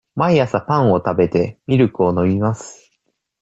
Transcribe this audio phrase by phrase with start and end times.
[0.15, 2.89] 毎朝パンを食べて、ミルクを飲みます。